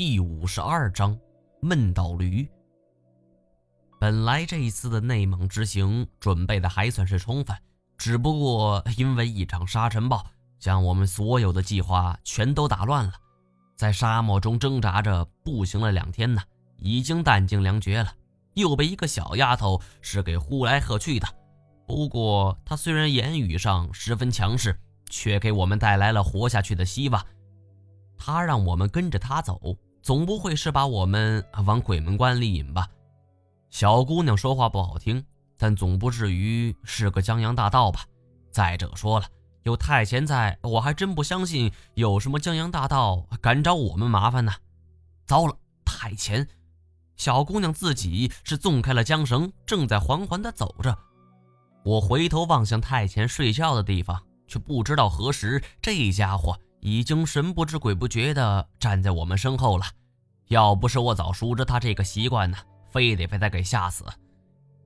[0.00, 1.14] 第五十二章
[1.60, 2.48] 闷倒驴。
[4.00, 7.54] 本来这一次的内蒙之行准备的还算是充分，
[7.98, 10.24] 只不过因为一场沙尘暴，
[10.58, 13.12] 将我们所有的计划全都打乱了。
[13.76, 16.40] 在沙漠中挣扎着步行了两天呢，
[16.78, 18.10] 已经弹尽粮绝了，
[18.54, 21.28] 又被一个小丫头是给呼来喝去的。
[21.86, 24.80] 不过她虽然言语上十分强势，
[25.10, 27.22] 却给我们带来了活下去的希望。
[28.16, 29.76] 她让我们跟着她走。
[30.02, 32.88] 总不会是把我们往鬼门关里引吧？
[33.68, 35.24] 小姑娘说话不好听，
[35.56, 38.00] 但总不至于是个江洋大盗吧？
[38.50, 39.26] 再者说了，
[39.62, 44.52] 有太前在，我还真不相信有什么江洋大盗敢找我们麻烦呢。
[45.26, 46.48] 糟了，太前！
[47.16, 50.96] 小姑娘自己是纵开了缰绳，正在缓缓地走着。
[51.84, 56.58] 我回头望向太前睡觉的地方，却不知道何时这家伙。
[56.80, 59.86] 已经神不知鬼不觉地站在我们身后了，
[60.48, 62.58] 要不是我早熟知他这个习惯呢，
[62.90, 64.04] 非得被他给吓死。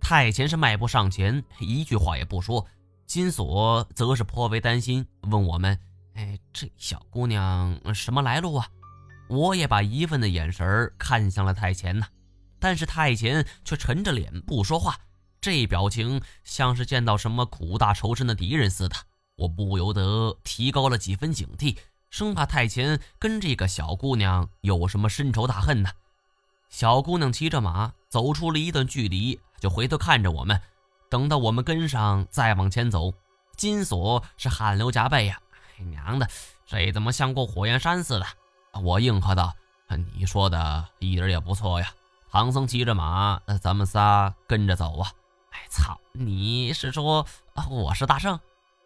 [0.00, 2.66] 太前是迈步上前，一句话也不说。
[3.06, 5.78] 金锁则是颇为担心，问我们
[6.14, 8.68] ：“哎，这小姑娘什么来路啊？”
[9.28, 12.06] 我也把疑问的眼神看向了太前呢，
[12.58, 14.98] 但是太前却沉着脸不说话，
[15.40, 18.96] 这表情像是见到什么苦大仇深的敌人似的。
[19.36, 21.76] 我不由得提高了几分警惕，
[22.10, 25.90] 生怕太前跟这个小姑娘有什么深仇大恨呢。
[26.68, 30.60] 小姑娘骑着马走出了一段距离，就回头看着我们。
[31.08, 33.12] 等到我们跟上，再往前走，
[33.56, 35.40] 金锁是汗流浃背呀！
[35.78, 36.28] 娘的，
[36.66, 38.26] 这怎么像过火焰山似的？
[38.82, 39.54] 我应和道
[40.16, 41.92] ：“你说的一点也不错呀。”
[42.30, 45.12] 唐僧骑着马，咱们仨跟着走啊！
[45.50, 47.24] 哎操，你是说
[47.70, 48.40] 我是大圣？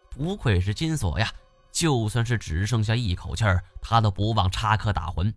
[0.09, 1.31] 不愧是金锁呀！
[1.71, 5.31] 就算是只剩下一口气儿，他都不忘插科打诨。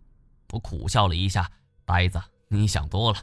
[0.52, 1.50] 我苦笑了一下，
[1.84, 3.18] 呆子，你想多了。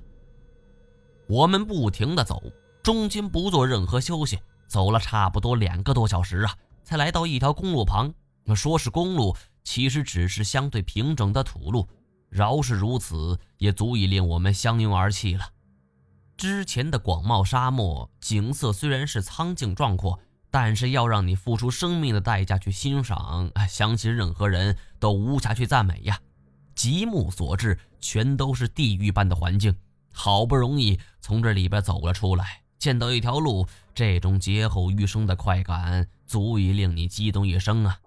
[1.27, 2.41] 我们不停地走，
[2.83, 8.13] 中间不做任何休息，走了差不多两个多小时啊，才来到一条公路旁。
[8.55, 11.87] 说是公路，其实只是相对平整的土路。
[12.29, 15.45] 饶是如此，也足以令我们相拥而泣了。
[16.37, 20.19] 之前的广袤沙漠景色虽然是苍劲壮阔。
[20.51, 26.19] 但是要让你付出生命的代价去欣赏，相信任何人都无暇去赞美呀。
[26.75, 29.75] 极目所至，全都是地狱般的环境。
[30.11, 37.99] 好不容易从这里边走了出来，见到一条路，这种劫后余生的快感，足以令你激动一生啊。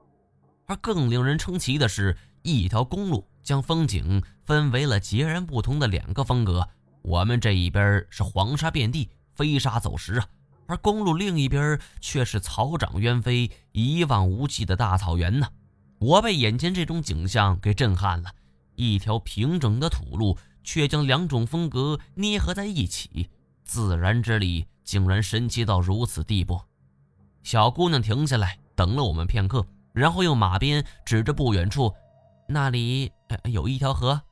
[0.66, 6.68] 而更令人称奇的是，一条公路将风景分为了截然不同的两个风格。
[7.02, 10.26] 我们这一边是黄沙遍地，飞沙走石啊。
[10.66, 15.46] 而公路另一边却是草长莺飞、一望无际的大草原呢。
[15.98, 18.30] 我被眼前这种景象给震撼了。
[18.74, 23.28] 一条平整的土路，却将两种风格捏合在一起，
[23.64, 26.60] 自然之力竟然神奇到如此地步。
[27.42, 31.92] 小姑娘停下来，等了我们片刻，然后用马鞭指着不远处，
[32.48, 33.12] 那里
[33.44, 34.22] 有一条河。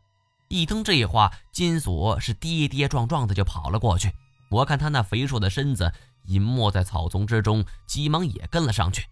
[0.48, 4.10] 一听这话，金锁是跌跌撞撞的就跑了过去。
[4.50, 5.92] 我看他那肥硕的身子。
[6.24, 9.06] 隐没在草丛之中，急忙也跟了上去。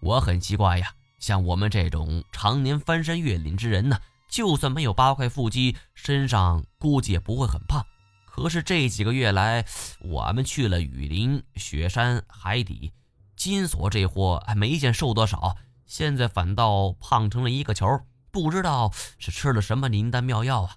[0.00, 3.98] 我很奇怪呀，像我们这种常年翻山越岭之人呢，
[4.28, 7.84] 就算没有八块腹肌，身上估计也不会很胖。
[8.26, 9.64] 可是这几个月来，
[10.00, 12.92] 我们去了雨林、雪山、海底，
[13.36, 20.76] 金锁这货还没见瘦多少，现在反倒胖成了一个球，不知道是吃了什么灵丹妙药啊！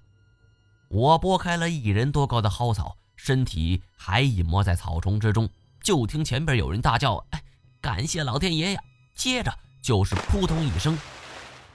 [0.89, 5.47] 我拨开了一人多高的蒿草，身体还隐没在草丛之中。
[5.81, 7.43] 就听前边有人大叫：“哎，
[7.81, 8.81] 感谢老天爷呀！”
[9.15, 10.97] 接着就是扑通一声，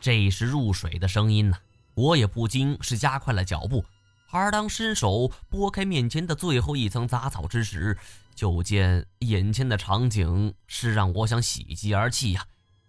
[0.01, 1.57] 这是入水的声音呢。
[1.95, 3.85] 我也不禁是加快了脚步。
[4.31, 7.97] 而当伸手拨开面前的最后一层杂草之时，
[8.35, 12.45] 就见眼前的场景是让我想喜极而泣呀。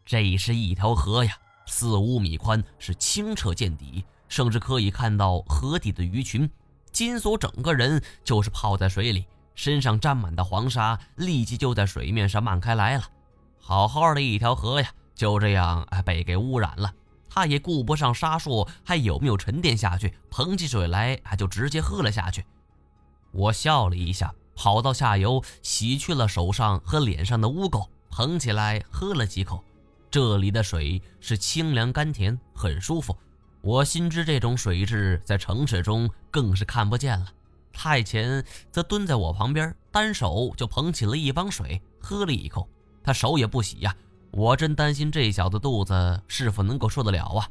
[0.06, 6.50] 这是一条河呀，四五米宽，是清澈见底，甚至可以看到河底的鱼群。
[6.92, 9.26] 金锁整个人就是泡在水里。
[9.58, 13.04] 身上沾满的黄沙立即就在水面上漫开来了，
[13.60, 16.94] 好好的一条河呀，就这样被给污染了。
[17.28, 22.46] 他也顾不上沙数还有没有沉淀下去，捧起水来啊就直接喝了下去。
[23.32, 29.64] 我笑了一下，跑到下游洗去了手上和脸上的污垢，捧起来喝了几口。
[30.12, 33.18] 这里的水是清凉甘甜，很舒服。
[33.62, 37.26] 我心知这种水质在城市中更是看不见了。
[37.78, 42.68] 太前则蹲在我旁边，单手就捧起了一帮水，喝了一口。
[43.04, 43.96] 他手也不洗呀，
[44.32, 47.48] 我真担心这小子肚子是否能够受得了啊。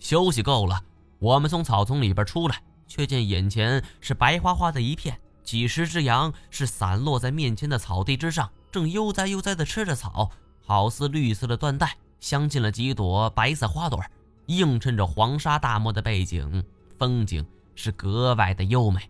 [0.00, 0.82] 休息够了，
[1.20, 10.32] 我们从草丛里边出来，却见眼前是白花花的一片，几十只羊是散落在面前的草地之上，正悠哉悠哉地吃着草，
[10.66, 14.04] 好似绿色的缎带，镶进了几朵白色花朵，
[14.46, 16.64] 映衬着黄沙大漠的背景，
[16.98, 19.08] 风景是格外的优美。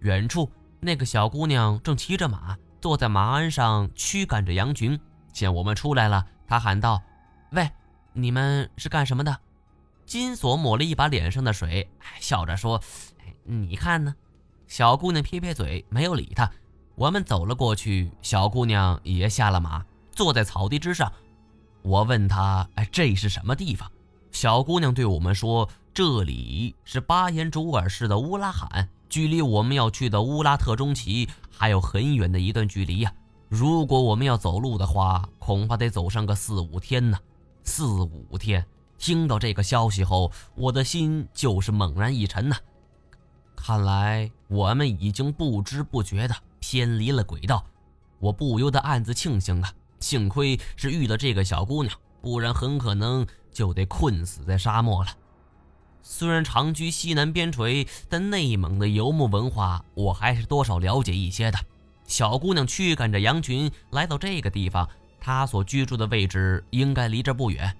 [0.00, 0.50] 远处
[0.80, 4.98] 那个小姑娘正骑着马，坐在马鞍上驱赶着羊群。
[5.32, 7.02] 见我们出来了，她喊道
[7.52, 7.70] ：“喂，
[8.12, 9.38] 你们是干什么的？”
[10.06, 11.88] 金锁抹了一把脸上的水，
[12.18, 12.82] 笑着说
[13.44, 14.14] ：“你看呢？”
[14.66, 16.50] 小姑娘撇撇嘴，没有理他。
[16.94, 21.12] 我们走了过去，小姑娘也下了马，坐在草地之上。
[21.82, 23.90] 我问她：“哎，这是什么地方？”
[24.32, 33.12] 小姑娘对我们说：“这里是巴彦祖尔市的乌拉罕。”距离我们要去的乌拉特中旗还有很远的一段距离呀！
[33.48, 37.18] 如果我们要走路的话，恐怕得走上个四五天呢。
[37.64, 38.64] 四五天，
[38.96, 42.56] 听到这个消息后，我的心就是猛然一沉呐。
[43.56, 47.64] 看来我们已经不知不觉的偏离了轨道，
[48.20, 49.72] 我不由得暗自庆幸啊！
[49.98, 51.92] 幸亏是遇到这个小姑娘，
[52.22, 55.10] 不然很可能就得困死在沙漠了。
[56.02, 61.58] 虽然长居西南边陲，但内蒙的游牧文化我还是多少了解一些的。
[62.04, 64.88] 小姑娘驱赶着羊群来到这个地方，
[65.20, 67.72] 她所居住的位置应该离这不远。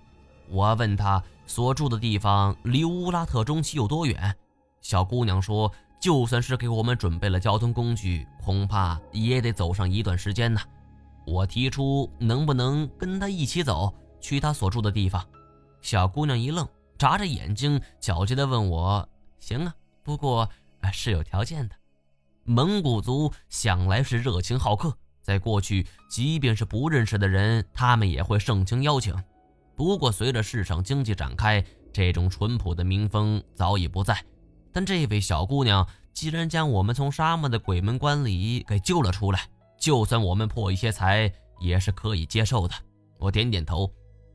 [0.49, 4.35] 我问她所住的地方离乌拉特中旗有多远，
[4.81, 10.61] 小姑娘说，就算是给我们准备了交通工具，恐怕也得走上一段时间呢。
[11.27, 15.25] 我提出能不能跟她一起走，去她所住的地方。
[15.83, 16.67] 小姑娘一愣。
[17.01, 19.09] 眨着眼睛，焦急地问我
[19.41, 20.47] ：“行啊，不过
[20.83, 21.75] 啊是有条件的。
[22.45, 29.17] 蒙古族向来是热情好客，在过去，即便是不认识的人，他们也会盛情邀请。
[29.75, 34.23] 不过，随着市场经济展开，这种淳朴的民风早已不在。
[34.71, 39.41] 但这位小姑娘既然将我们从沙漠的鬼门关里给救了出来，
[39.79, 42.75] 就算我们破一些财，也是可以接受的。”
[43.19, 43.91] 我点点头，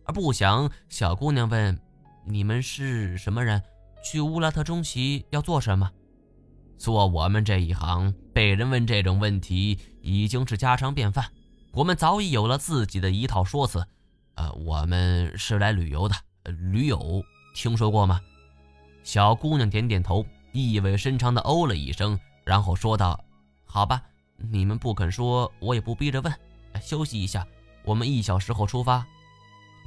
[0.06, 1.80] 而不想小姑娘问。
[2.28, 3.62] 你们是什么人？
[4.04, 5.92] 去乌拉特中旗要做什么？
[6.78, 11.32] 做我们这一行，被人问这种问题已经是家常便饭。
[11.72, 13.86] 我们早已有了自己的一套说辞。
[14.36, 16.16] 呃，我们是来旅游的。
[16.72, 17.24] 驴友
[17.54, 18.20] 听说过吗？
[19.04, 23.24] 小姑娘点点头，意味深长地哦了一声，然后说道
[23.66, 24.02] ：“好吧，
[24.38, 26.34] 你们不肯说，我也不逼着问。
[26.82, 27.46] 休息一下，
[27.84, 29.06] 我们一小时后出发。”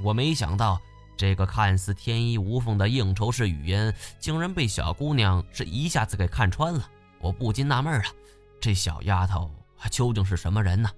[0.01, 0.81] 我没想到。
[1.19, 6.89] 这个看似天衣无缝的应酬式语言，竟然被小姑娘是一下子给看穿了。
[7.19, 8.05] 我不禁纳闷啊，
[8.61, 9.51] 这小丫头
[9.91, 10.89] 究竟是什么人呢？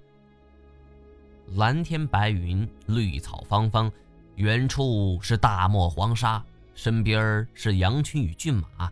[1.56, 3.90] 蓝天白云，绿草芳芳，
[4.36, 6.40] 远处是大漠黄沙，
[6.72, 8.88] 身边是羊群与骏马，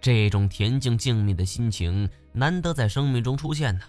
[0.00, 3.84] 这种恬静静谧的心情，难得在生命中出现呢。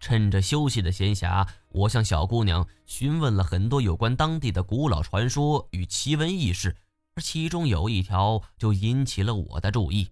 [0.00, 6.76] 趁着休息的闲暇，我向小姑娘询问了很多有关当地的古老传说与奇闻异事，
[7.14, 10.08] 而其中有一条就引起了我的注意。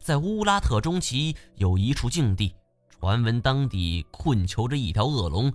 [0.00, 2.54] 在乌拉特中旗有一处禁地，
[2.88, 5.52] 传闻当地困囚着一条恶龙。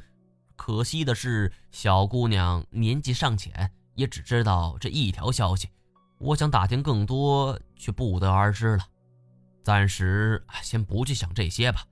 [0.56, 5.70] 可惜的是，小姑娘年纪尚浅，也只知道这一条消息。
[6.18, 8.84] 我想打听更多，却不得而知了。
[9.64, 11.86] 暂时先不去想这些吧。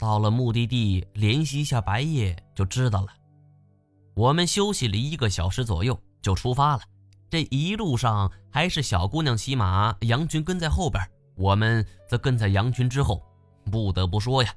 [0.00, 3.08] 到了目的地，联系一下白夜就知道了。
[4.14, 6.82] 我们休息了一个小时左右，就出发了。
[7.28, 13.22] 这一路上还是小姑娘骑马，羊群跟在后边，我们则跟在羊群之后。
[13.70, 14.50] 不得不说呀，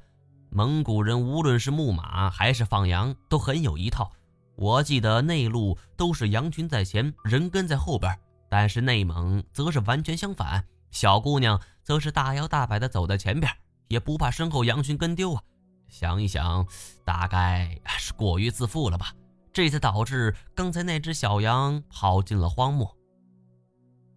[0.50, 4.10] 蒙古人无论是牧马还是放羊，都很有一套。
[4.56, 8.18] 我记得内陆都是羊群在前，人跟在后边，
[8.50, 13.52] 但是内蒙则是完全相反，小姑娘则是大摇大摆地走在前边。
[13.94, 15.42] 也不怕身后羊群跟丢啊！
[15.88, 16.66] 想一想，
[17.06, 19.14] 大概是过于自负了吧，
[19.54, 22.98] 这才导致刚才那只小羊跑进了荒漠。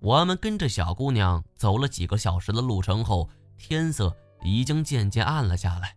[0.01, 3.29] 我们跟着小姑娘走了几个小时的路程后，
[3.59, 5.95] 天色已经渐渐暗了下来。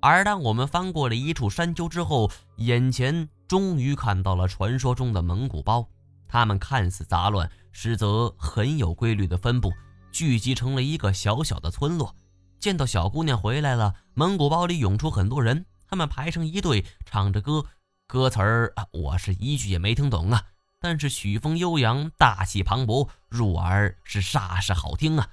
[0.00, 5.88] 而当我们翻过了一处山丘之后，眼前终于看到了传说中的蒙古包。
[6.26, 9.72] 它们看似杂乱，实则很有规律的分布，
[10.10, 12.14] 聚集成了一个小小的村落。
[12.60, 17.64] 见到小姑娘回来了，蒙古包里涌出很多人，他们排成一队，唱着歌，
[18.06, 20.44] 歌词儿啊，我是一句也没听懂啊，
[20.78, 25.26] 但是曲风悠扬，大气磅礴，入耳是煞是好听啊。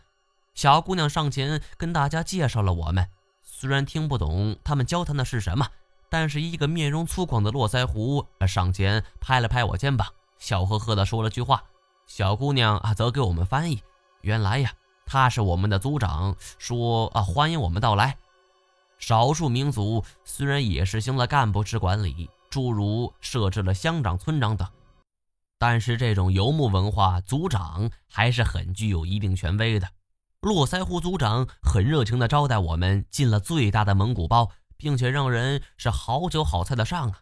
[0.53, 3.09] 小姑娘上前跟大家介绍了我们，
[3.43, 5.67] 虽然听不懂他们交谈的是什么，
[6.09, 10.07] 但是一个面容粗犷的络腮胡上前拍了拍我肩膀，
[10.39, 11.61] 笑呵呵地说了句话，
[12.05, 13.83] 小姑娘啊则给我们翻译。
[14.21, 14.71] 原来呀。
[15.07, 18.17] 他是我们的族长，说啊欢迎我们到来。
[18.99, 24.67] 少数民族虽然也实行了干部制管理，诸如设置了乡长、村长等，
[25.57, 29.87] 但是这种游牧文化，族长还是很具有一定权威的。
[30.41, 37.21] 络腮胡族长很热情地招待我们进了最大的蒙古包，并且让人是好酒好菜的上啊。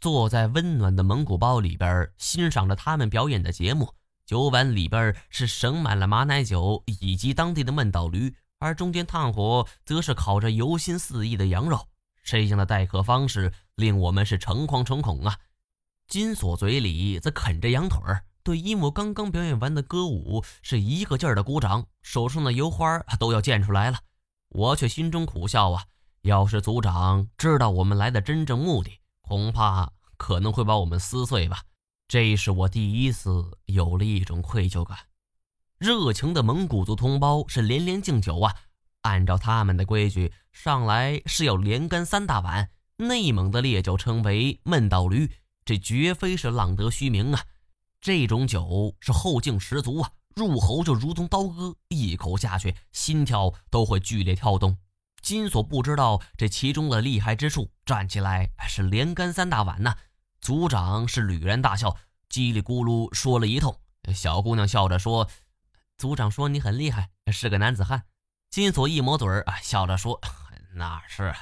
[0.00, 3.92] 坐在温暖的蒙古包里边，欣赏着他们表演的节目。
[4.28, 11.88] 酒碗里边是盛满了马奶酒以及当地的闷倒驴，而中间炭火则是烤着油心四溢的羊肉。
[12.22, 15.38] 这样的待客方式令我们是诚惶诚恐啊！
[16.08, 23.98] 金锁嘴里则啃着羊腿儿，对一幕刚刚表演完的歌舞是一个劲儿的鼓掌，手上的油花都要溅出来了。
[24.50, 25.84] 我却心中苦笑啊！
[26.20, 31.62] 要是族长知道我们来的真正目的，恐怕可能会把我们撕碎吧。
[32.08, 34.96] 这是我第一次有了一种愧疚感。
[35.76, 38.56] 热情的蒙古族同胞是连连敬酒啊，
[39.02, 42.70] 按照他们的规矩，上来是要连干三大碗。
[42.96, 45.30] 内蒙的烈酒称为闷倒驴，
[45.66, 47.44] 这绝非是浪得虚名啊。
[48.00, 54.78] 这种酒是后劲十足啊，入喉就如同刀割，一口下去，心跳都会剧烈跳动。
[55.20, 59.94] 金锁不知道这其中的厉害之处，站起来是连干三大碗呐。
[60.40, 61.96] 组长是吕然大笑，
[62.30, 63.78] 叽里咕噜说了一通。
[64.14, 65.28] 小姑娘笑着说
[65.98, 68.04] ：“组长说你很厉害，是个男子汉。”
[68.50, 70.20] 金锁一抹嘴儿，笑着说
[70.74, 71.34] ：“那是，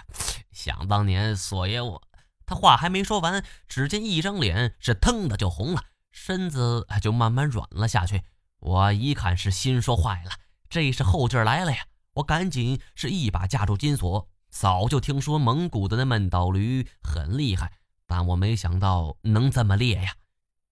[0.51, 2.03] 想当年锁爷我……”
[2.47, 8.23] 他话还没说完，只见一张脸是腾的就红了，身子就慢慢软了下去。
[8.59, 10.31] 我一看是心说坏了，
[10.69, 11.87] 这是后劲来了呀！
[12.15, 14.29] 我赶紧是一把架住金锁。
[14.49, 17.73] 早就听说蒙古的那闷倒驴很厉害。
[18.07, 20.15] 但我没想到能这么烈呀！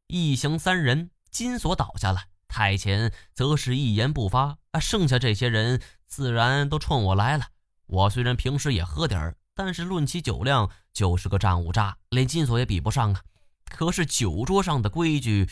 [0.06, 4.80] 一行三人，金锁倒下了，太前则是一言不发啊。
[4.80, 7.46] 剩下这些人自然都冲我来了。
[7.86, 13.22] 我虽然平时也喝点儿，但是论起酒量就是个战五渣，连金锁也比不上啊。
[13.68, 15.48] 可是酒桌上的规矩，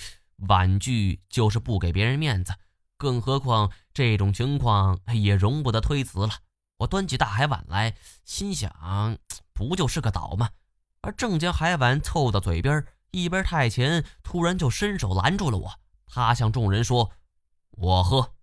[0.49, 2.55] 婉拒就是不给别人面子，
[2.97, 6.35] 更何况这种情况也容不得推辞了。
[6.79, 9.19] 我端起大海碗来，心想，
[9.53, 10.51] 不就是个岛吗？
[11.03, 15.73] 而正将海碗凑到嘴边，一边太前突然就伸手拦住了我。
[16.07, 17.11] 他向众人说
[17.73, 18.35] ：“我喝。”